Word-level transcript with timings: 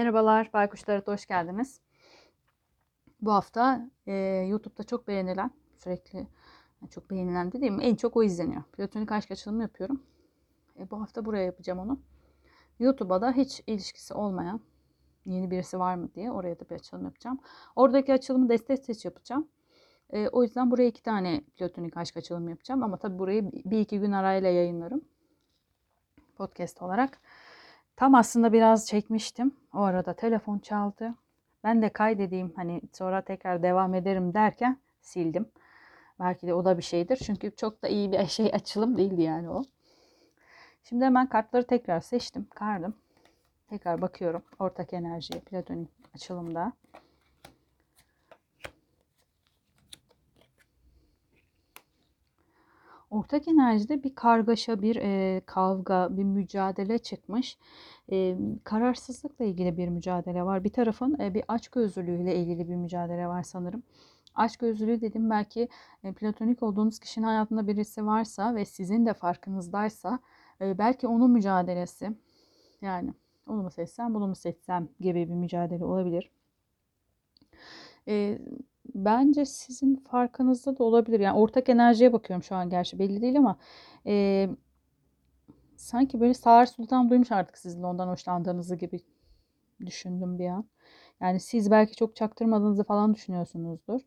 Merhabalar, 0.00 0.52
Baykuşlara 0.52 1.02
hoş 1.06 1.26
geldiniz. 1.26 1.80
Bu 3.20 3.32
hafta 3.32 3.90
e, 4.06 4.12
YouTube'da 4.48 4.82
çok 4.82 5.08
beğenilen, 5.08 5.50
sürekli 5.76 6.26
çok 6.90 7.10
beğenilen 7.10 7.52
dediğim 7.52 7.80
en 7.80 7.94
çok 7.94 8.16
o 8.16 8.22
izleniyor. 8.22 8.62
Platonik 8.62 9.12
aşk 9.12 9.30
açılımı 9.30 9.62
yapıyorum. 9.62 10.02
E, 10.78 10.90
bu 10.90 11.00
hafta 11.00 11.24
buraya 11.24 11.44
yapacağım 11.44 11.78
onu. 11.78 12.00
YouTube'a 12.78 13.20
da 13.20 13.32
hiç 13.32 13.62
ilişkisi 13.66 14.14
olmayan 14.14 14.60
yeni 15.24 15.50
birisi 15.50 15.78
var 15.78 15.94
mı 15.94 16.14
diye 16.14 16.32
oraya 16.32 16.60
da 16.60 16.70
bir 16.70 16.74
açılım 16.74 17.04
yapacağım. 17.04 17.38
Oradaki 17.76 18.12
açılımı 18.12 18.48
destek 18.48 18.84
seç 18.84 19.04
yapacağım. 19.04 19.48
E, 20.10 20.28
o 20.28 20.42
yüzden 20.42 20.70
buraya 20.70 20.86
iki 20.86 21.02
tane 21.02 21.40
platonik 21.56 21.96
aşk 21.96 22.16
açılımı 22.16 22.50
yapacağım. 22.50 22.82
Ama 22.82 22.96
tabii 22.96 23.18
burayı 23.18 23.52
bir 23.52 23.80
iki 23.80 24.00
gün 24.00 24.12
arayla 24.12 24.48
yayınlarım. 24.48 25.04
Podcast 26.36 26.82
olarak. 26.82 27.20
Tam 28.00 28.14
aslında 28.14 28.52
biraz 28.52 28.86
çekmiştim. 28.86 29.56
O 29.74 29.80
arada 29.80 30.12
telefon 30.12 30.58
çaldı. 30.58 31.14
Ben 31.64 31.82
de 31.82 31.88
kaydedeyim 31.88 32.52
hani 32.56 32.80
sonra 32.92 33.22
tekrar 33.22 33.62
devam 33.62 33.94
ederim 33.94 34.34
derken 34.34 34.78
sildim. 35.00 35.48
Belki 36.20 36.46
de 36.46 36.54
o 36.54 36.64
da 36.64 36.78
bir 36.78 36.82
şeydir. 36.82 37.16
Çünkü 37.16 37.56
çok 37.56 37.82
da 37.82 37.88
iyi 37.88 38.12
bir 38.12 38.26
şey 38.26 38.50
açılım 38.52 38.96
değildi 38.96 39.22
yani 39.22 39.50
o. 39.50 39.62
Şimdi 40.82 41.04
hemen 41.04 41.26
kartları 41.26 41.66
tekrar 41.66 42.00
seçtim. 42.00 42.46
Kardım. 42.54 42.94
Tekrar 43.68 44.02
bakıyorum. 44.02 44.42
Ortak 44.58 44.92
enerji, 44.92 45.40
platonik 45.40 45.90
açılımda. 46.14 46.72
Ortak 53.10 53.48
enerjide 53.48 54.02
bir 54.02 54.14
kargaşa, 54.14 54.82
bir 54.82 54.96
e, 54.96 55.40
kavga, 55.46 56.08
bir 56.16 56.24
mücadele 56.24 56.98
çıkmış. 56.98 57.58
E, 58.12 58.36
kararsızlıkla 58.64 59.44
ilgili 59.44 59.76
bir 59.76 59.88
mücadele 59.88 60.42
var. 60.42 60.64
Bir 60.64 60.72
tarafın 60.72 61.18
e, 61.20 61.34
bir 61.34 61.44
açgözlülüğüyle 61.48 62.36
ilgili 62.36 62.68
bir 62.68 62.74
mücadele 62.74 63.26
var 63.26 63.42
sanırım. 63.42 63.82
Açgözlülüğü 64.34 65.00
dedim 65.00 65.30
belki 65.30 65.68
e, 66.04 66.12
platonik 66.12 66.62
olduğunuz 66.62 66.98
kişinin 66.98 67.26
hayatında 67.26 67.66
birisi 67.66 68.06
varsa 68.06 68.54
ve 68.54 68.64
sizin 68.64 69.06
de 69.06 69.14
farkınızdaysa 69.14 70.18
e, 70.60 70.78
belki 70.78 71.06
onun 71.06 71.30
mücadelesi 71.30 72.10
yani 72.82 73.14
onu 73.46 73.62
mu 73.62 73.70
seçsem 73.70 74.14
bunu 74.14 74.28
mu 74.28 74.34
seçsem 74.34 74.88
gibi 75.00 75.28
bir 75.28 75.34
mücadele 75.34 75.84
olabilir. 75.84 76.30
E, 78.08 78.38
bence 78.94 79.44
sizin 79.44 79.96
farkınızda 79.96 80.78
da 80.78 80.84
olabilir. 80.84 81.20
Yani 81.20 81.38
ortak 81.38 81.68
enerjiye 81.68 82.12
bakıyorum 82.12 82.42
şu 82.42 82.54
an 82.54 82.70
gerçi 82.70 82.98
belli 82.98 83.22
değil 83.22 83.38
ama 83.38 83.58
e, 84.06 84.48
sanki 85.76 86.20
böyle 86.20 86.34
Sağır 86.34 86.66
Sultan 86.66 87.10
duymuş 87.10 87.32
artık 87.32 87.58
sizin 87.58 87.82
ondan 87.82 88.08
hoşlandığınızı 88.08 88.76
gibi 88.76 89.00
düşündüm 89.86 90.38
bir 90.38 90.48
an. 90.48 90.64
Yani 91.20 91.40
siz 91.40 91.70
belki 91.70 91.96
çok 91.96 92.16
çaktırmadığınızı 92.16 92.84
falan 92.84 93.14
düşünüyorsunuzdur. 93.14 94.00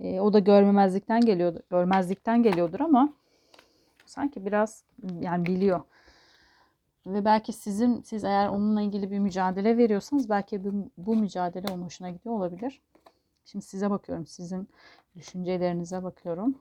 E, 0.00 0.20
o 0.20 0.32
da 0.32 0.38
görmemezlikten 0.38 1.20
geliyordur, 1.20 1.60
görmezlikten 1.70 2.42
geliyordur 2.42 2.80
ama 2.80 3.12
sanki 4.06 4.46
biraz 4.46 4.84
yani 5.20 5.46
biliyor. 5.46 5.80
Ve 7.06 7.24
belki 7.24 7.52
sizin 7.52 8.02
siz 8.02 8.24
eğer 8.24 8.48
onunla 8.48 8.82
ilgili 8.82 9.10
bir 9.10 9.18
mücadele 9.18 9.76
veriyorsanız 9.76 10.30
belki 10.30 10.64
bu, 10.64 10.90
bu 10.96 11.16
mücadele 11.16 11.72
onun 11.72 11.82
hoşuna 11.82 12.10
gidiyor 12.10 12.34
olabilir. 12.34 12.82
Şimdi 13.50 13.64
size 13.64 13.90
bakıyorum. 13.90 14.26
Sizin 14.26 14.68
düşüncelerinize 15.16 16.02
bakıyorum. 16.02 16.58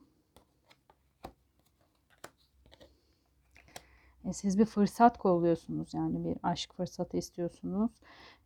E, 4.25 4.33
siz 4.33 4.59
bir 4.59 4.65
fırsat 4.65 5.17
kolluyorsunuz. 5.17 5.93
Yani 5.93 6.25
bir 6.25 6.37
aşk 6.43 6.73
fırsatı 6.73 7.17
istiyorsunuz. 7.17 7.91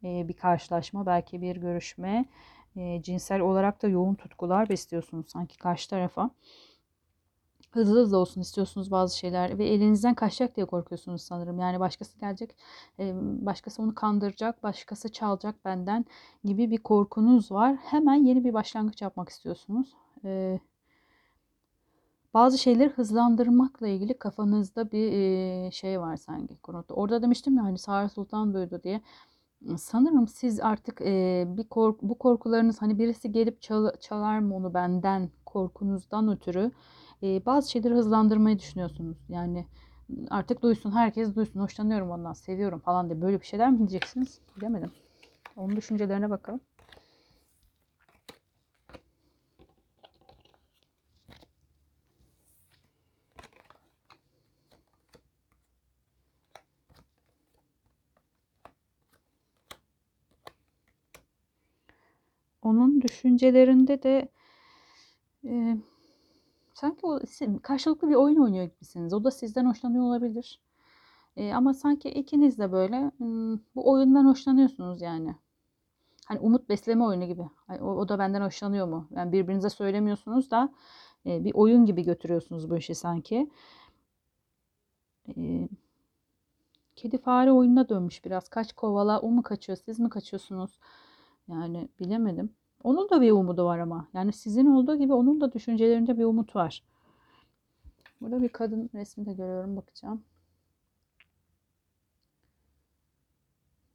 E, 0.03 0.27
bir 0.27 0.33
karşılaşma, 0.33 1.05
belki 1.05 1.41
bir 1.41 1.55
görüşme. 1.57 2.25
E, 2.75 3.01
cinsel 3.03 3.41
olarak 3.41 3.81
da 3.81 3.87
yoğun 3.87 4.15
tutkular 4.15 4.69
besliyorsunuz 4.69 5.29
sanki 5.29 5.57
karşı 5.57 5.89
tarafa. 5.89 6.29
Hızlı 7.71 7.99
hızlı 7.99 8.17
olsun 8.17 8.41
istiyorsunuz 8.41 8.91
bazı 8.91 9.17
şeyler 9.17 9.57
ve 9.57 9.67
elinizden 9.67 10.15
kaçacak 10.15 10.55
diye 10.55 10.65
korkuyorsunuz 10.65 11.21
sanırım. 11.21 11.59
Yani 11.59 11.79
başkası 11.79 12.19
gelecek, 12.19 12.55
başkası 13.41 13.81
onu 13.81 13.95
kandıracak, 13.95 14.63
başkası 14.63 15.11
çalacak 15.11 15.55
benden 15.65 16.05
gibi 16.43 16.71
bir 16.71 16.77
korkunuz 16.77 17.51
var. 17.51 17.75
Hemen 17.75 18.15
yeni 18.15 18.43
bir 18.43 18.53
başlangıç 18.53 19.01
yapmak 19.01 19.29
istiyorsunuz. 19.29 19.95
Bazı 22.33 22.57
şeyleri 22.57 22.89
hızlandırmakla 22.89 23.87
ilgili 23.87 24.19
kafanızda 24.19 24.91
bir 24.91 25.71
şey 25.71 25.99
var 25.99 26.17
sanki. 26.17 26.57
Orada 26.89 27.21
demiştim 27.21 27.57
ya 27.57 27.63
hani 27.63 27.77
Sara 27.77 28.09
Sultan 28.09 28.53
buydu 28.53 28.81
diye. 28.83 29.01
Sanırım 29.77 30.27
siz 30.27 30.59
artık 30.59 30.99
bir 31.57 31.63
korku, 31.63 32.09
bu 32.09 32.17
korkularınız 32.17 32.81
hani 32.81 32.99
birisi 32.99 33.31
gelip 33.31 33.61
çal, 33.61 33.91
çalar 33.99 34.39
mı 34.39 34.55
onu 34.55 34.73
benden 34.73 35.29
korkunuzdan 35.45 36.29
ötürü 36.31 36.71
bazı 37.23 37.71
şeyleri 37.71 37.93
hızlandırmayı 37.93 38.59
düşünüyorsunuz. 38.59 39.17
Yani 39.29 39.65
artık 40.29 40.61
duysun, 40.63 40.91
herkes 40.91 41.35
duysun, 41.35 41.59
hoşlanıyorum 41.59 42.11
ondan, 42.11 42.33
seviyorum 42.33 42.79
falan 42.79 43.09
diye 43.09 43.21
böyle 43.21 43.41
bir 43.41 43.45
şeyler 43.45 43.71
mi 43.71 43.77
diyeceksiniz? 43.77 44.41
Bilemedim. 44.57 44.91
Onun 45.57 45.77
düşüncelerine 45.77 46.29
bakalım. 46.29 46.61
Onun 62.61 63.01
düşüncelerinde 63.01 64.03
de 64.03 64.29
e, 65.43 65.77
sanki 66.81 67.05
o 67.05 67.19
karşılıklı 67.63 68.09
bir 68.09 68.15
oyun 68.15 68.37
oynuyor 68.37 68.65
gibisiniz. 68.65 69.13
O 69.13 69.23
da 69.23 69.31
sizden 69.31 69.65
hoşlanıyor 69.65 70.03
olabilir. 70.03 70.61
E, 71.37 71.53
ama 71.53 71.73
sanki 71.73 72.09
ikiniz 72.09 72.59
de 72.59 72.71
böyle 72.71 73.11
bu 73.75 73.91
oyundan 73.91 74.25
hoşlanıyorsunuz 74.25 75.01
yani. 75.01 75.35
Hani 76.27 76.39
umut 76.39 76.69
besleme 76.69 77.03
oyunu 77.03 77.25
gibi. 77.25 77.49
O, 77.69 77.85
o 77.85 78.09
da 78.09 78.19
benden 78.19 78.41
hoşlanıyor 78.41 78.87
mu? 78.87 79.07
Yani 79.11 79.31
birbirinize 79.31 79.69
söylemiyorsunuz 79.69 80.51
da 80.51 80.73
e, 81.25 81.43
bir 81.45 81.53
oyun 81.53 81.85
gibi 81.85 82.03
götürüyorsunuz 82.03 82.69
bu 82.69 82.77
işi 82.77 82.95
sanki. 82.95 83.51
E, 85.37 85.69
kedi 86.95 87.17
fare 87.17 87.51
oyununa 87.51 87.89
dönmüş 87.89 88.25
biraz. 88.25 88.49
Kaç 88.49 88.73
kovala 88.73 89.19
o 89.19 89.31
mu 89.31 89.43
kaçıyor 89.43 89.77
siz 89.85 89.99
mi 89.99 90.09
kaçıyorsunuz? 90.09 90.79
Yani 91.47 91.89
bilemedim. 91.99 92.55
Onun 92.83 93.09
da 93.09 93.21
bir 93.21 93.31
umudu 93.31 93.65
var 93.65 93.79
ama. 93.79 94.07
Yani 94.13 94.33
sizin 94.33 94.65
olduğu 94.65 94.97
gibi 94.97 95.13
onun 95.13 95.41
da 95.41 95.53
düşüncelerinde 95.53 96.17
bir 96.17 96.23
umut 96.23 96.55
var. 96.55 96.83
Burada 98.21 98.41
bir 98.41 98.49
kadın 98.49 98.89
resmi 98.95 99.25
de 99.25 99.33
görüyorum 99.33 99.77
bakacağım. 99.77 100.23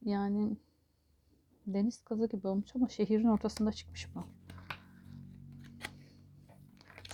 Yani 0.05 0.57
deniz 1.67 2.01
kızı 2.01 2.27
gibi 2.27 2.47
olmuş 2.47 2.75
ama 2.75 2.87
şehrin 2.89 3.27
ortasında 3.27 3.71
çıkmış 3.71 4.15
bu. 4.15 4.23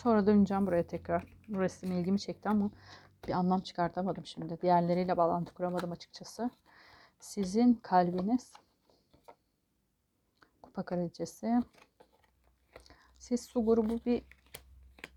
Sonra 0.04 0.28
döneceğim 0.28 0.68
buraya 0.68 0.88
tekrar. 0.88 1.34
Bu 1.48 1.60
resim 1.60 1.92
ilgimi 1.92 2.20
çekti 2.20 2.50
ama 2.50 2.72
bir 3.28 3.34
anlam 3.34 3.62
çıkartamadım 3.62 4.26
şimdi. 4.26 4.62
Diğerleriyle 4.62 5.18
bağlantı 5.18 5.54
kuramadım 5.54 5.92
açıkçası. 5.92 6.50
Sizin 7.20 7.74
kalbiniz 7.74 8.52
Kupa 10.74 10.86
kraliçesi. 10.86 11.60
Siz 13.18 13.42
su 13.42 13.66
grubu 13.66 14.00
bir 14.06 14.24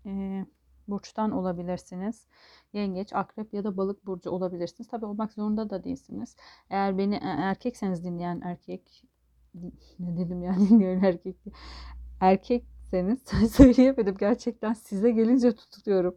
e, 0.05 0.45
burçtan 0.87 1.31
olabilirsiniz. 1.31 2.27
Yengeç, 2.73 3.13
akrep 3.13 3.53
ya 3.53 3.63
da 3.63 3.77
balık 3.77 4.05
burcu 4.05 4.29
olabilirsiniz. 4.29 4.87
Tabi 4.87 5.05
olmak 5.05 5.33
zorunda 5.33 5.69
da 5.69 5.83
değilsiniz. 5.83 6.35
Eğer 6.69 6.97
beni 6.97 7.15
e, 7.15 7.27
erkekseniz 7.27 8.03
dinleyen 8.03 8.41
erkek 8.41 9.03
ne 9.99 10.17
dedim 10.17 10.43
yani 10.43 10.69
dinleyen 10.69 11.03
erkek 11.03 11.37
erkekseniz 12.21 13.19
söyleyemedim 13.51 14.15
gerçekten 14.17 14.73
size 14.73 15.11
gelince 15.11 15.55
tutuluyorum. 15.55 16.15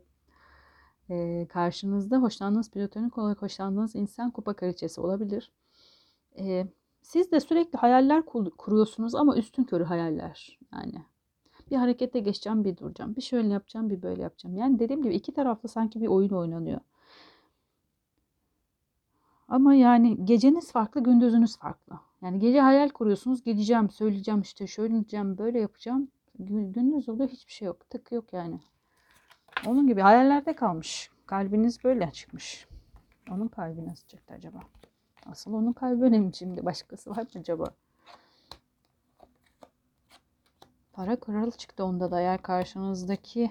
Ee, 1.11 1.47
karşınızda 1.49 2.19
hoşlandığınız 2.19 2.71
platonik 2.71 3.19
olarak 3.19 3.43
hoşlandığınız 3.43 3.95
insan 3.95 4.31
kupa 4.31 4.57
kraliçesi 4.57 5.01
olabilir. 5.01 5.53
Ee, 6.39 6.67
siz 7.03 7.33
de 7.33 7.41
sürekli 7.41 7.77
hayaller 7.79 8.25
kuruyorsunuz 8.59 9.15
ama 9.15 9.37
üstün 9.37 9.65
körü 9.65 9.85
hayaller. 9.85 10.59
Yani 10.73 11.05
bir 11.71 11.77
harekete 11.77 12.21
geçeceğim, 12.21 12.65
bir 12.65 12.77
duracağım. 12.77 13.17
Bir 13.17 13.23
şöyle 13.23 13.49
yapacağım, 13.49 13.91
bir 13.91 14.03
böyle 14.03 14.23
yapacağım. 14.23 14.57
Yani 14.57 14.79
dediğim 14.79 15.03
gibi 15.03 15.15
iki 15.15 15.33
taraflı 15.35 15.69
sanki 15.69 16.01
bir 16.01 16.07
oyun 16.07 16.31
oynanıyor. 16.31 16.81
Ama 19.49 19.75
yani 19.75 20.25
geceniz 20.25 20.73
farklı, 20.73 21.03
gündüzünüz 21.03 21.59
farklı. 21.59 21.99
Yani 22.23 22.39
gece 22.39 22.61
hayal 22.61 22.89
kuruyorsunuz. 22.89 23.45
Gideceğim, 23.45 23.91
söyleyeceğim 23.91 24.41
işte 24.41 24.67
şöyle 24.67 24.95
diyeceğim, 24.95 25.39
böyle 25.39 25.61
yapacağım. 25.61 26.09
Gündüz 26.39 27.09
oluyor 27.09 27.29
hiçbir 27.29 27.53
şey 27.53 27.67
yok. 27.67 27.91
Tık 27.91 28.13
yok 28.13 28.33
yani. 28.33 28.61
Onun 29.67 29.87
gibi 29.87 30.01
hayallerde 30.01 30.57
kalmış. 30.57 31.11
Kalbiniz 31.27 31.85
böyle 31.85 32.11
çıkmış. 32.13 32.69
Onun 33.31 33.49
kalbi 33.49 33.87
nasıl 33.87 34.09
çıktı 34.09 34.35
acaba? 34.35 34.61
Asıl 35.27 35.53
onun 35.53 35.73
kalbi 35.73 36.05
önemli. 36.05 36.37
Şimdi. 36.37 36.65
Başkası 36.65 37.11
var 37.11 37.23
mı 37.23 37.41
acaba? 37.41 37.65
Para 40.93 41.21
kralı 41.21 41.51
çıktı 41.51 41.85
onda 41.85 42.11
da. 42.11 42.21
Eğer 42.21 42.43
karşınızdaki 42.43 43.51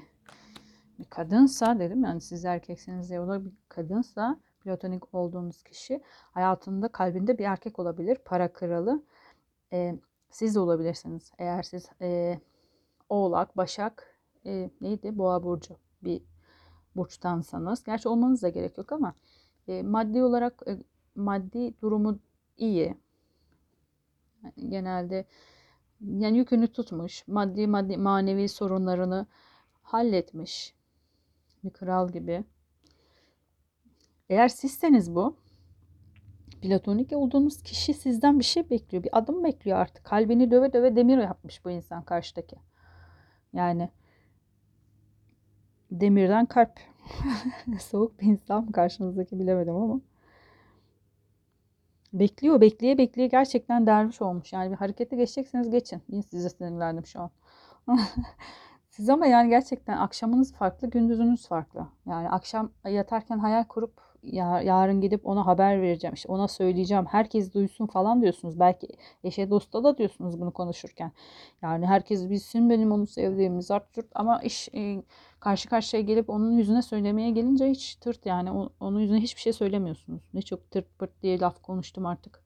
bir 1.00 1.06
kadınsa 1.06 1.80
dedim 1.80 2.04
yani 2.04 2.22
siz 2.22 2.46
erkeksiniz 2.46 3.10
ya 3.10 3.28
da 3.28 3.46
bir 3.46 3.52
kadınsa 3.70 4.40
platonik 4.64 5.14
olduğunuz 5.14 5.64
kişi 5.64 6.02
hayatında 6.32 6.88
kalbinde 6.88 7.38
bir 7.38 7.46
erkek 7.46 7.80
olabilir. 7.80 8.18
Para 8.26 8.54
kralı 8.54 9.04
e, 9.74 9.96
siz 10.30 10.56
de 10.56 10.60
olabilirsiniz. 10.60 11.32
Eğer 11.38 11.64
siz 11.64 11.90
e, 12.02 12.40
oğlak 13.10 13.58
başak 13.58 14.20
e, 14.46 14.70
neydi? 14.82 15.18
Boğa 15.18 15.44
burcu 15.44 15.76
bir 16.04 16.22
burçtansanız. 16.96 17.84
Gerçi 17.84 18.10
olmanız 18.10 18.44
da 18.44 18.50
gerek 18.50 18.78
yok 18.78 18.92
ama 18.92 19.14
e, 19.68 19.84
maddi 19.84 20.24
olarak 20.24 20.64
e, 20.68 20.78
maddi 21.20 21.82
durumu 21.82 22.20
iyi 22.58 22.96
Yani 24.44 24.70
genelde 24.70 25.26
yani 26.02 26.38
yükünü 26.38 26.68
tutmuş 26.68 27.28
maddi 27.28 27.68
maddi 27.68 27.98
manevi 27.98 28.50
sorunlarını 28.50 29.28
halletmiş 29.82 30.74
bir 31.64 31.70
kral 31.70 32.10
gibi. 32.10 32.44
Eğer 34.30 34.48
sizseniz 34.48 35.16
bu, 35.16 35.36
platonik 36.62 37.14
olduğunuz 37.14 37.64
kişi 37.64 37.94
sizden 37.94 38.40
bir 38.40 38.44
şey 38.44 38.70
bekliyor. 38.70 39.04
Bir 39.04 39.18
adım 39.18 39.44
bekliyor 39.44 39.78
artık. 39.78 40.04
Kalbini 40.04 40.52
döve 40.52 40.74
döve 40.74 40.96
demir 40.96 41.18
yapmış 41.18 41.66
bu 41.66 41.72
insan 41.72 42.04
karşıdaki. 42.04 42.56
Yani 43.54 43.90
demirden 45.92 46.46
kalp. 46.46 46.80
Soğuk 47.80 48.20
bir 48.20 48.26
insan 48.26 48.72
karşınızdaki 48.72 49.40
bilemedim 49.40 49.76
ama. 49.76 50.02
Bekliyor, 52.14 52.62
bekleye 52.62 52.98
bekleye 52.98 53.28
gerçekten 53.28 53.86
derviş 53.88 54.22
olmuş. 54.22 54.54
Yani 54.54 54.72
bir 54.72 54.76
harekete 54.76 55.16
geçecekseniz 55.16 55.70
geçin. 55.70 56.02
Yine 56.10 56.24
size 56.24 56.50
sinirlendim 56.50 57.06
şu 57.06 57.20
an. 57.22 57.30
Siz 58.90 59.10
ama 59.10 59.28
yani 59.28 59.50
gerçekten 59.50 59.98
akşamınız 59.98 60.54
farklı, 60.54 60.90
gündüzünüz 60.90 61.48
farklı. 61.48 61.88
Yani 62.06 62.30
akşam 62.30 62.72
yatarken 62.86 63.40
hayal 63.40 63.64
kurup 63.64 64.09
ya, 64.24 64.62
yarın 64.62 65.02
gidip 65.02 65.28
ona 65.28 65.46
haber 65.46 65.82
vereceğim. 65.82 66.14
işte 66.14 66.32
ona 66.32 66.48
söyleyeceğim. 66.48 67.06
Herkes 67.06 67.54
duysun 67.54 67.88
falan 67.88 68.22
diyorsunuz. 68.22 68.60
Belki 68.60 68.88
eşe 69.24 69.50
dosta 69.50 69.84
da 69.84 69.98
diyorsunuz 69.98 70.40
bunu 70.42 70.52
konuşurken. 70.52 71.12
Yani 71.62 71.88
herkes 71.88 72.30
bilsin 72.30 72.70
benim 72.70 72.92
onu 72.92 73.08
sevdiğimi 73.08 73.64
zart. 73.64 73.86
Ama 74.16 74.42
iş 74.42 74.70
e, 74.76 75.04
karşı 75.40 75.70
karşıya 75.70 76.02
gelip 76.02 76.30
onun 76.30 76.58
yüzüne 76.58 76.82
söylemeye 76.82 77.30
gelince 77.32 77.70
hiç 77.70 77.96
tırt 77.96 78.26
yani. 78.26 78.52
O, 78.52 78.70
onun 78.80 79.00
yüzüne 79.00 79.20
hiçbir 79.20 79.42
şey 79.42 79.54
söylemiyorsunuz. 79.54 80.22
Ne 80.34 80.42
çok 80.42 80.72
tırt 80.72 81.00
pırt 81.00 81.22
diye 81.22 81.40
laf 81.40 81.62
konuştum 81.62 82.06
artık. 82.06 82.44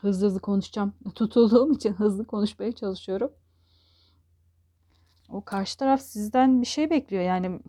Hızlı 0.00 0.26
hızlı 0.26 0.40
konuşacağım. 0.40 0.94
Tutulduğum 1.14 1.72
için 1.72 1.92
hızlı 1.92 2.26
konuşmaya 2.26 2.72
çalışıyorum. 2.72 3.32
O 5.28 5.44
karşı 5.44 5.78
taraf 5.78 6.00
sizden 6.00 6.60
bir 6.60 6.66
şey 6.66 6.90
bekliyor 6.90 7.22
yani 7.22 7.60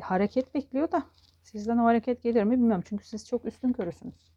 hareket 0.00 0.54
bekliyor 0.54 0.92
da 0.92 1.02
sizden 1.52 1.78
o 1.78 1.84
hareket 1.84 2.22
gelir 2.22 2.44
mi 2.44 2.50
bilmiyorum. 2.50 2.84
Çünkü 2.88 3.06
siz 3.06 3.28
çok 3.28 3.44
üstün 3.44 3.72
körüsünüz. 3.72 4.32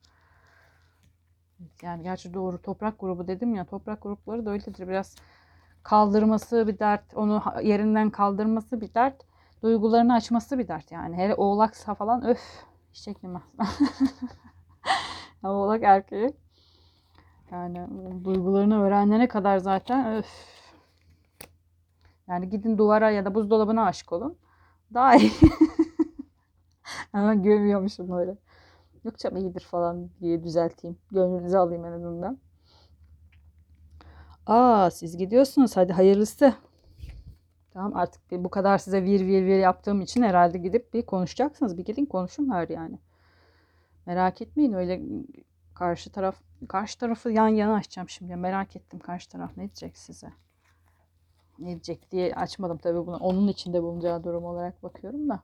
Yani 1.81 2.03
gerçi 2.03 2.33
doğru 2.33 2.61
toprak 2.61 2.99
grubu 2.99 3.27
dedim 3.27 3.55
ya 3.55 3.65
toprak 3.65 4.01
grupları 4.01 4.45
da 4.45 4.49
öyledir. 4.49 4.87
Biraz 4.87 5.15
kaldırması 5.83 6.67
bir 6.67 6.79
dert, 6.79 7.15
onu 7.15 7.43
yerinden 7.63 8.09
kaldırması 8.09 8.81
bir 8.81 8.93
dert, 8.93 9.25
duygularını 9.63 10.13
açması 10.13 10.59
bir 10.59 10.67
dert 10.67 10.91
yani. 10.91 11.15
Hele 11.17 11.35
oğlaksa 11.35 11.95
falan 11.95 12.27
öf 12.27 12.41
çekilmez. 12.93 13.43
oğlak 15.43 15.83
erkeği. 15.83 16.33
Yani 17.51 17.87
duygularını 18.23 18.83
öğrenene 18.83 19.27
kadar 19.27 19.57
zaten 19.57 20.15
öf 20.15 20.27
yani 22.27 22.49
gidin 22.49 22.77
duvara 22.77 23.11
ya 23.11 23.25
da 23.25 23.35
buzdolabına 23.35 23.85
aşık 23.85 24.13
olun. 24.13 24.37
Daha 24.93 25.15
iyi. 25.15 25.31
Hemen 27.15 27.43
gömüyormuşum 27.43 28.11
böyle. 28.11 28.37
Yok 29.03 29.17
canım 29.17 29.37
iyidir 29.37 29.61
falan 29.61 30.09
diye 30.21 30.43
düzelteyim. 30.43 30.97
Gönlünüzü 31.11 31.57
alayım 31.57 31.85
en 31.85 31.91
azından. 31.91 32.37
Aa 34.45 34.91
siz 34.91 35.17
gidiyorsunuz 35.17 35.77
hadi 35.77 35.93
hayırlısı. 35.93 36.53
Tamam 37.73 37.95
artık 37.95 38.21
bu 38.31 38.49
kadar 38.49 38.77
size 38.77 39.03
vir 39.03 39.27
vir 39.27 39.45
vir 39.45 39.59
yaptığım 39.59 40.01
için 40.01 40.23
herhalde 40.23 40.57
gidip 40.57 40.93
bir 40.93 41.05
konuşacaksınız. 41.05 41.77
Bir 41.77 41.85
gidin 41.85 42.05
konuşun 42.05 42.49
var 42.49 42.69
yani. 42.69 42.99
Merak 44.05 44.41
etmeyin 44.41 44.73
öyle 44.73 45.01
karşı 45.75 46.11
taraf 46.11 46.35
karşı 46.67 46.99
tarafı 46.99 47.31
yan 47.31 47.47
yana 47.47 47.75
açacağım 47.75 48.09
şimdi. 48.09 48.35
Merak 48.35 48.75
ettim 48.75 48.99
karşı 48.99 49.29
taraf 49.29 49.51
ne 49.57 49.63
diyecek 49.63 49.97
size 49.97 50.33
ne 51.59 51.67
diyecek 51.67 52.11
diye 52.11 52.35
açmadım 52.35 52.77
tabii 52.77 53.07
bunu. 53.07 53.17
Onun 53.17 53.47
içinde 53.47 53.83
bulunacağı 53.83 54.23
durum 54.23 54.45
olarak 54.45 54.83
bakıyorum 54.83 55.29
da. 55.29 55.43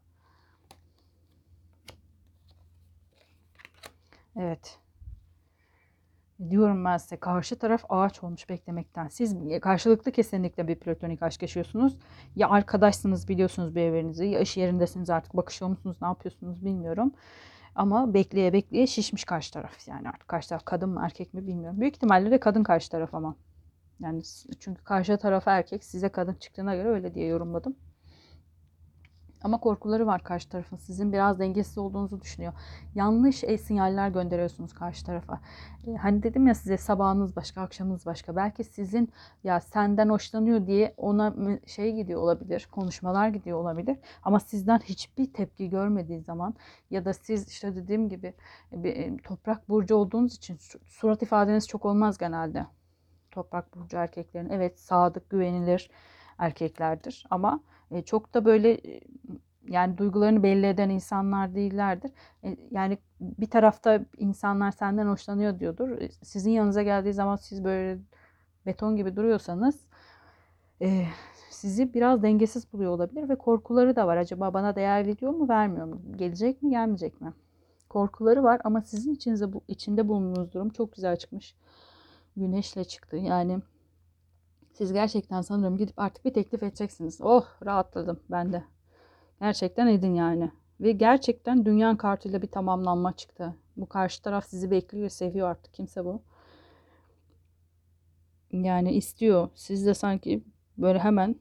Evet. 4.39 4.79
Diyorum 6.49 6.85
ben 6.85 6.97
size 6.97 7.17
karşı 7.17 7.59
taraf 7.59 7.83
ağaç 7.89 8.23
olmuş 8.23 8.49
beklemekten. 8.49 9.07
Siz 9.07 9.35
karşılıklı 9.61 10.11
kesinlikle 10.11 10.67
bir 10.67 10.75
platonik 10.75 11.23
aşk 11.23 11.41
yaşıyorsunuz. 11.41 11.97
Ya 12.35 12.49
arkadaşsınız 12.49 13.27
biliyorsunuz 13.27 13.75
birbirinizi 13.75 14.25
ya 14.25 14.39
iş 14.39 14.57
yerindesiniz 14.57 15.09
artık 15.09 15.37
bakışıyor 15.37 15.69
musunuz 15.69 15.97
ne 16.01 16.07
yapıyorsunuz 16.07 16.65
bilmiyorum. 16.65 17.13
Ama 17.75 18.13
bekleye 18.13 18.53
bekleye 18.53 18.87
şişmiş 18.87 19.23
karşı 19.23 19.53
taraf 19.53 19.87
yani 19.87 20.09
artık 20.09 20.27
karşı 20.27 20.49
taraf 20.49 20.65
kadın 20.65 20.89
mı 20.89 21.01
erkek 21.05 21.33
mi 21.33 21.47
bilmiyorum. 21.47 21.81
Büyük 21.81 21.95
ihtimalle 21.95 22.31
de 22.31 22.39
kadın 22.39 22.63
karşı 22.63 22.89
taraf 22.91 23.13
ama. 23.13 23.35
Yani 23.99 24.21
çünkü 24.59 24.83
karşı 24.83 25.17
taraf 25.17 25.47
erkek 25.47 25.83
size 25.83 26.09
kadın 26.09 26.33
çıktığına 26.33 26.75
göre 26.75 26.89
öyle 26.89 27.13
diye 27.15 27.27
yorumladım. 27.27 27.75
Ama 29.43 29.59
korkuları 29.59 30.07
var 30.07 30.23
karşı 30.23 30.49
tarafın. 30.49 30.77
Sizin 30.77 31.13
biraz 31.13 31.39
dengesiz 31.39 31.77
olduğunuzu 31.77 32.21
düşünüyor. 32.21 32.53
Yanlış 32.95 33.43
e 33.43 33.57
sinyaller 33.57 34.09
gönderiyorsunuz 34.09 34.73
karşı 34.73 35.05
tarafa. 35.05 35.41
E, 35.87 35.95
hani 35.95 36.23
dedim 36.23 36.47
ya 36.47 36.55
size 36.55 36.77
sabahınız 36.77 37.35
başka, 37.35 37.61
akşamınız 37.61 38.05
başka. 38.05 38.35
Belki 38.35 38.63
sizin 38.63 39.09
ya 39.43 39.59
senden 39.59 40.09
hoşlanıyor 40.09 40.67
diye 40.67 40.93
ona 40.97 41.35
şey 41.65 41.95
gidiyor 41.95 42.21
olabilir. 42.21 42.67
Konuşmalar 42.71 43.27
gidiyor 43.29 43.57
olabilir. 43.57 43.97
Ama 44.23 44.39
sizden 44.39 44.79
hiçbir 44.79 45.33
tepki 45.33 45.69
görmediği 45.69 46.21
zaman 46.21 46.55
ya 46.89 47.05
da 47.05 47.13
siz 47.13 47.47
işte 47.47 47.75
dediğim 47.75 48.09
gibi 48.09 48.33
bir 48.71 48.95
e, 48.95 49.17
toprak 49.17 49.69
burcu 49.69 49.95
olduğunuz 49.95 50.35
için 50.35 50.57
surat 50.87 51.21
ifadeniz 51.21 51.67
çok 51.67 51.85
olmaz 51.85 52.17
genelde 52.17 52.65
toprak 53.31 53.75
burcu 53.75 53.97
erkeklerin 53.97 54.49
evet 54.49 54.79
sadık, 54.79 55.29
güvenilir 55.29 55.89
erkeklerdir 56.37 57.25
ama 57.29 57.59
e, 57.91 58.01
çok 58.01 58.33
da 58.33 58.45
böyle 58.45 58.71
e, 58.73 59.01
yani 59.67 59.97
duygularını 59.97 60.43
belli 60.43 60.65
eden 60.65 60.89
insanlar 60.89 61.55
değillerdir. 61.55 62.11
E, 62.43 62.57
yani 62.71 62.97
bir 63.21 63.49
tarafta 63.49 64.05
insanlar 64.17 64.71
senden 64.71 65.07
hoşlanıyor 65.07 65.59
diyordur. 65.59 65.89
Sizin 66.23 66.51
yanınıza 66.51 66.83
geldiği 66.83 67.13
zaman 67.13 67.35
siz 67.35 67.63
böyle 67.63 67.99
beton 68.65 68.95
gibi 68.95 69.15
duruyorsanız 69.15 69.85
sizi 71.49 71.93
biraz 71.93 72.23
dengesiz 72.23 72.73
buluyor 72.73 72.91
olabilir 72.91 73.29
ve 73.29 73.35
korkuları 73.35 73.95
da 73.95 74.07
var. 74.07 74.17
Acaba 74.17 74.53
bana 74.53 74.75
değer 74.75 75.07
veriyor 75.07 75.31
mu, 75.31 75.49
vermiyor 75.49 75.85
mu? 75.85 76.01
Gelecek 76.15 76.63
mi, 76.63 76.69
gelmeyecek 76.69 77.21
mi? 77.21 77.33
Korkuları 77.89 78.43
var 78.43 78.61
ama 78.63 78.81
sizin 78.81 79.13
içinize, 79.13 79.45
içinde 79.67 80.07
bulunduğunuz 80.07 80.53
durum 80.53 80.69
çok 80.69 80.93
güzel 80.93 81.17
çıkmış 81.17 81.55
güneşle 82.37 82.83
çıktı. 82.83 83.17
Yani 83.17 83.59
siz 84.73 84.93
gerçekten 84.93 85.41
sanırım 85.41 85.77
gidip 85.77 85.99
artık 85.99 86.25
bir 86.25 86.33
teklif 86.33 86.63
edeceksiniz. 86.63 87.21
Oh 87.21 87.45
rahatladım 87.65 88.19
ben 88.31 88.53
de. 88.53 88.63
Gerçekten 89.39 89.87
edin 89.87 90.13
yani. 90.13 90.51
Ve 90.81 90.91
gerçekten 90.91 91.65
dünya 91.65 91.97
kartıyla 91.97 92.41
bir 92.41 92.47
tamamlanma 92.47 93.15
çıktı. 93.15 93.55
Bu 93.77 93.89
karşı 93.89 94.21
taraf 94.21 94.45
sizi 94.47 94.71
bekliyor, 94.71 95.09
seviyor 95.09 95.49
artık. 95.49 95.73
Kimse 95.73 96.05
bu. 96.05 96.21
Yani 98.51 98.91
istiyor. 98.91 99.49
Siz 99.55 99.85
de 99.85 99.93
sanki 99.93 100.43
böyle 100.77 100.99
hemen 100.99 101.35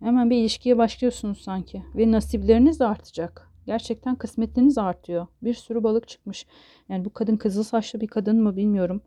hemen 0.00 0.30
bir 0.30 0.36
ilişkiye 0.36 0.78
başlıyorsunuz 0.78 1.40
sanki. 1.40 1.82
Ve 1.94 2.12
nasipleriniz 2.12 2.80
de 2.80 2.86
artacak. 2.86 3.48
Gerçekten 3.66 4.16
kısmetiniz 4.16 4.78
artıyor. 4.78 5.26
Bir 5.42 5.54
sürü 5.54 5.82
balık 5.82 6.08
çıkmış. 6.08 6.46
Yani 6.88 7.04
bu 7.04 7.12
kadın 7.12 7.36
kızıl 7.36 7.62
saçlı 7.62 8.00
bir 8.00 8.06
kadın 8.06 8.42
mı 8.42 8.56
bilmiyorum. 8.56 9.02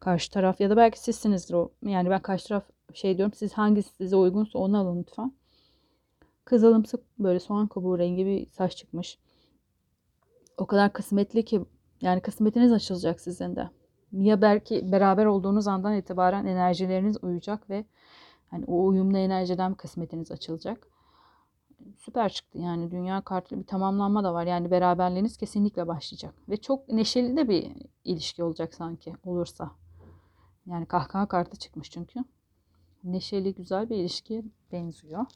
Karşı 0.00 0.30
taraf 0.30 0.60
ya 0.60 0.70
da 0.70 0.76
belki 0.76 1.00
sizsinizdir 1.00 1.54
o. 1.54 1.70
Yani 1.82 2.10
ben 2.10 2.22
karşı 2.22 2.48
taraf 2.48 2.64
şey 2.94 3.16
diyorum. 3.16 3.32
Siz 3.32 3.52
hangisi 3.52 3.90
size 3.96 4.16
uygunsa 4.16 4.58
onu 4.58 4.78
alın 4.78 5.00
lütfen. 5.00 5.32
Kızılımsı 6.44 6.98
böyle 7.18 7.40
soğan 7.40 7.66
kabuğu 7.66 7.98
rengi 7.98 8.26
bir 8.26 8.46
saç 8.46 8.76
çıkmış. 8.76 9.18
O 10.56 10.66
kadar 10.66 10.92
kısmetli 10.92 11.44
ki 11.44 11.64
yani 12.00 12.20
kısmetiniz 12.20 12.72
açılacak 12.72 13.20
sizin 13.20 13.56
de. 13.56 13.70
Ya 14.12 14.42
belki 14.42 14.92
beraber 14.92 15.26
olduğunuz 15.26 15.68
andan 15.68 15.96
itibaren 15.96 16.46
enerjileriniz 16.46 17.24
uyacak 17.24 17.70
ve 17.70 17.84
hani 18.50 18.64
o 18.66 18.86
uyumlu 18.86 19.18
enerjiden 19.18 19.74
kısmetiniz 19.74 20.32
açılacak 20.32 20.88
süper 21.98 22.28
çıktı. 22.28 22.58
Yani 22.58 22.90
dünya 22.90 23.20
kartlı 23.20 23.58
bir 23.58 23.64
tamamlanma 23.66 24.24
da 24.24 24.34
var. 24.34 24.46
Yani 24.46 24.70
beraberliğiniz 24.70 25.36
kesinlikle 25.36 25.86
başlayacak. 25.86 26.34
Ve 26.48 26.56
çok 26.56 26.88
neşeli 26.88 27.36
de 27.36 27.48
bir 27.48 27.72
ilişki 28.04 28.42
olacak 28.42 28.74
sanki 28.74 29.12
olursa. 29.24 29.70
Yani 30.66 30.86
kahkaha 30.86 31.28
kartı 31.28 31.56
çıkmış 31.56 31.90
çünkü. 31.90 32.20
neşeli, 33.04 33.54
güzel 33.54 33.90
bir 33.90 33.96
ilişkiye 33.96 34.42
benziyor. 34.72 35.26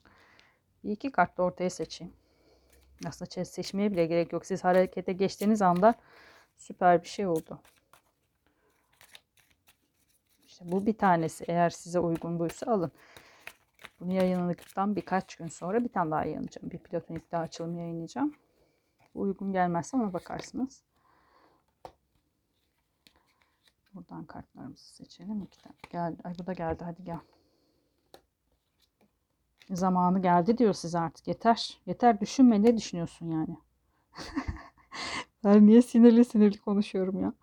Bir 0.83 0.91
iki 0.91 1.11
kart 1.11 1.37
da 1.37 1.43
ortaya 1.43 1.69
seçeyim. 1.69 2.13
Aslında 3.05 3.45
seçmeye 3.45 3.91
bile 3.91 4.05
gerek 4.05 4.33
yok. 4.33 4.45
Siz 4.45 4.63
harekete 4.63 5.13
geçtiğiniz 5.13 5.61
anda 5.61 5.95
süper 6.57 7.03
bir 7.03 7.07
şey 7.07 7.27
oldu. 7.27 7.59
İşte 10.45 10.71
bu 10.71 10.85
bir 10.85 10.97
tanesi. 10.97 11.45
Eğer 11.47 11.69
size 11.69 11.99
uygun 11.99 12.39
buysa 12.39 12.71
alın. 12.71 12.91
Bunu 13.99 14.13
yayınladıktan 14.13 14.95
birkaç 14.95 15.35
gün 15.35 15.47
sonra 15.47 15.83
bir 15.83 15.89
tane 15.89 16.11
daha 16.11 16.23
yayınlayacağım. 16.23 16.71
Bir 16.71 16.77
platonik 16.77 17.31
daha 17.31 17.41
açılım 17.41 17.77
yayınlayacağım. 17.77 18.33
Uygun 19.15 19.53
gelmezse 19.53 19.97
ona 19.97 20.13
bakarsınız. 20.13 20.83
Buradan 23.93 24.25
kartlarımızı 24.25 24.95
seçelim. 24.95 25.43
İki 25.43 25.57
tane. 25.57 25.75
Geldi. 25.89 26.21
Ay 26.23 26.33
bu 26.39 26.47
da 26.47 26.53
geldi. 26.53 26.83
Hadi 26.83 27.03
gel. 27.03 27.19
Zamanı 29.69 30.21
geldi 30.21 30.57
diyor 30.57 30.73
size 30.73 30.99
artık. 30.99 31.27
Yeter. 31.27 31.81
Yeter 31.85 32.21
düşünme. 32.21 32.63
Ne 32.63 32.77
düşünüyorsun 32.77 33.25
yani? 33.25 33.57
Ben 35.43 35.67
niye 35.67 35.81
sinirli 35.81 36.25
sinirli 36.25 36.57
konuşuyorum 36.57 37.19
ya? 37.21 37.33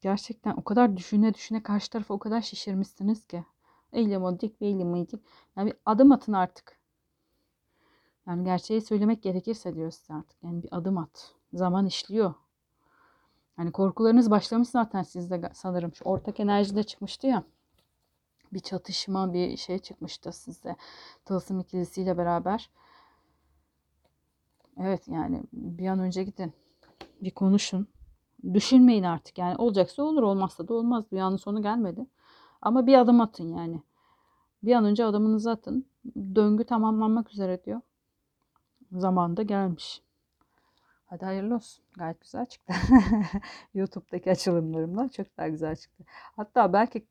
Gerçekten 0.00 0.54
o 0.56 0.64
kadar 0.64 0.96
düşüne 0.96 1.34
düşüne 1.34 1.62
karşı 1.62 1.90
tarafa 1.90 2.14
o 2.14 2.18
kadar 2.18 2.40
şişirmişsiniz 2.42 3.26
ki. 3.26 3.44
Eylem 3.92 4.40
dik, 4.40 4.60
beylem 4.60 5.06
dik. 5.06 5.20
Yani 5.56 5.70
bir 5.70 5.76
adım 5.86 6.12
atın 6.12 6.32
artık. 6.32 6.78
Yani 8.26 8.44
gerçeği 8.44 8.80
söylemek 8.80 9.22
gerekirse 9.22 9.74
diyor 9.74 9.90
size 9.90 10.14
artık. 10.14 10.42
Yani 10.42 10.62
bir 10.62 10.68
adım 10.76 10.98
at. 10.98 11.34
Zaman 11.52 11.86
işliyor. 11.86 12.34
Yani 13.58 13.72
korkularınız 13.72 14.30
başlamış 14.30 14.68
zaten 14.68 15.02
sizde 15.02 15.50
sanırım. 15.54 15.94
Şu 15.94 16.04
ortak 16.04 16.40
enerjide 16.40 16.82
çıkmıştı 16.82 17.26
ya. 17.26 17.42
Bir 18.52 18.60
çatışma, 18.60 19.32
bir 19.32 19.56
şey 19.56 19.78
çıkmıştı 19.78 20.32
sizde. 20.32 20.76
Tılsım 21.24 21.60
ikilisiyle 21.60 22.18
beraber. 22.18 22.70
Evet 24.80 25.08
yani 25.08 25.42
bir 25.52 25.88
an 25.88 25.98
önce 25.98 26.24
gidin. 26.24 26.52
Bir 27.22 27.30
konuşun. 27.30 27.88
Düşünmeyin 28.54 29.02
artık 29.02 29.38
yani 29.38 29.56
olacaksa 29.56 30.02
olur 30.02 30.22
olmazsa 30.22 30.68
da 30.68 30.74
olmaz. 30.74 31.04
Dünyanın 31.12 31.36
sonu 31.36 31.62
gelmedi. 31.62 32.06
Ama 32.62 32.86
bir 32.86 32.98
adım 32.98 33.20
atın 33.20 33.48
yani. 33.48 33.82
Bir 34.62 34.72
an 34.72 34.84
önce 34.84 35.04
adımınızı 35.04 35.50
atın. 35.50 35.86
Döngü 36.16 36.64
tamamlanmak 36.64 37.32
üzere 37.32 37.64
diyor. 37.64 37.80
Zaman 38.92 39.36
da 39.36 39.42
gelmiş. 39.42 40.02
Hadi 41.10 41.24
hayırlı 41.24 41.54
olsun. 41.54 41.84
Gayet 41.96 42.20
güzel 42.20 42.46
çıktı. 42.46 42.74
YouTube'daki 43.74 44.30
açılımlarımdan 44.30 45.08
çok 45.08 45.36
daha 45.38 45.48
güzel 45.48 45.76
çıktı. 45.76 46.04
Hatta 46.36 46.72
belki 46.72 47.06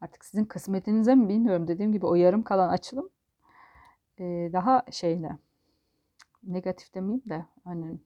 artık 0.00 0.24
sizin 0.24 0.44
kısmetinize 0.44 1.14
mi 1.14 1.28
bilmiyorum. 1.28 1.68
Dediğim 1.68 1.92
gibi 1.92 2.06
o 2.06 2.14
yarım 2.14 2.42
kalan 2.42 2.68
açılım 2.68 3.10
eee, 4.18 4.52
daha 4.52 4.82
şeyle 4.90 5.38
negatif 6.42 6.94
demeyeyim 6.94 7.22
de 7.28 7.46
hani 7.64 7.98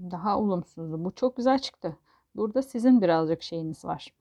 daha 0.00 0.38
olumsuzdu. 0.38 1.04
Bu 1.04 1.14
çok 1.14 1.36
güzel 1.36 1.58
çıktı. 1.58 1.96
Burada 2.36 2.62
sizin 2.62 3.00
birazcık 3.02 3.42
şeyiniz 3.42 3.84
var. 3.84 4.14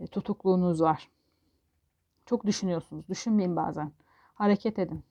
E, 0.00 0.06
tutukluğunuz 0.06 0.82
var. 0.82 1.10
Çok 2.26 2.46
düşünüyorsunuz. 2.46 3.08
Düşünmeyin 3.08 3.56
bazen. 3.56 3.92
Hareket 4.34 4.78
edin. 4.78 5.04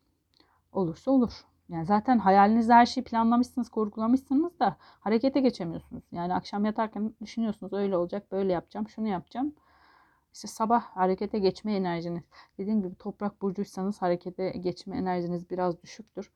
Olursa 0.73 1.11
olur. 1.11 1.45
Yani 1.69 1.85
zaten 1.85 2.19
hayalinizde 2.19 2.73
her 2.73 2.85
şeyi 2.85 3.03
planlamışsınız, 3.03 3.69
kurgulamışsınız 3.69 4.59
da 4.59 4.77
harekete 4.79 5.39
geçemiyorsunuz. 5.39 6.03
Yani 6.11 6.33
akşam 6.33 6.65
yatarken 6.65 7.13
düşünüyorsunuz 7.21 7.73
öyle 7.73 7.97
olacak, 7.97 8.31
böyle 8.31 8.53
yapacağım, 8.53 8.89
şunu 8.89 9.07
yapacağım. 9.07 9.53
İşte 10.33 10.47
sabah 10.47 10.83
harekete 10.83 11.39
geçme 11.39 11.75
enerjiniz. 11.75 12.23
Dediğim 12.57 12.81
gibi 12.81 12.95
toprak 12.95 13.41
burcuysanız 13.41 14.01
harekete 14.01 14.49
geçme 14.49 14.97
enerjiniz 14.97 15.49
biraz 15.49 15.83
düşüktür. 15.83 16.31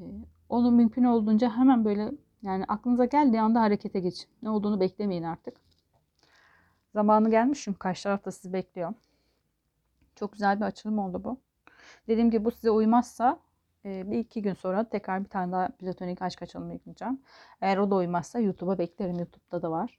Ee, 0.00 0.04
Onu 0.48 0.70
mümkün 0.70 1.04
olduğunca 1.04 1.50
hemen 1.56 1.84
böyle 1.84 2.12
yani 2.42 2.64
aklınıza 2.68 3.04
geldiği 3.04 3.40
anda 3.40 3.60
harekete 3.60 4.00
geçin. 4.00 4.28
Ne 4.42 4.50
olduğunu 4.50 4.80
beklemeyin 4.80 5.22
artık. 5.22 5.56
Zamanı 6.94 7.30
gelmiş 7.30 7.62
çünkü 7.62 7.78
karşı 7.78 8.02
taraf 8.02 8.24
da 8.24 8.32
sizi 8.32 8.52
bekliyor. 8.52 8.94
Çok 10.16 10.32
güzel 10.32 10.60
bir 10.60 10.64
açılım 10.64 10.98
oldu 10.98 11.24
bu. 11.24 11.38
Dediğim 12.08 12.30
gibi 12.30 12.44
bu 12.44 12.50
size 12.50 12.70
uymazsa 12.70 13.40
bir 13.88 14.18
iki 14.18 14.42
gün 14.42 14.54
sonra 14.54 14.88
tekrar 14.88 15.24
bir 15.24 15.28
tane 15.28 15.52
daha 15.52 15.68
platonik 15.68 16.22
aşk 16.22 16.42
açılımı 16.42 16.72
yükleyeceğim. 16.72 17.20
Eğer 17.60 17.78
o 17.78 17.90
da 17.90 17.94
uymazsa 17.94 18.38
YouTube'a 18.38 18.78
beklerim. 18.78 19.18
YouTube'da 19.18 19.62
da 19.62 19.70
var. 19.70 19.98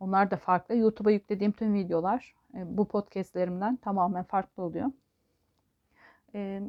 Onlar 0.00 0.30
da 0.30 0.36
farklı. 0.36 0.76
YouTube'a 0.76 1.12
yüklediğim 1.12 1.52
tüm 1.52 1.74
videolar 1.74 2.34
e, 2.54 2.76
bu 2.76 2.88
podcastlerimden 2.88 3.76
tamamen 3.76 4.24
farklı 4.24 4.62
oluyor. 4.62 4.92
E, 6.34 6.62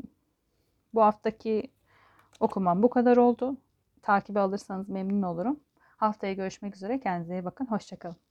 bu 0.94 1.02
haftaki 1.02 1.72
okumam 2.40 2.84
bu 2.84 2.90
kadar 2.90 3.18
oldu. 3.18 3.58
Takibi 4.02 4.40
alırsanız 4.40 4.90
memnun 4.90 5.22
olurum. 5.22 5.60
Haftaya 5.98 6.34
görüşmek 6.34 6.76
üzere. 6.76 7.00
Kendinize 7.00 7.34
iyi 7.34 7.46
bakın. 7.46 7.66
Hoşçakalın. 7.66 8.25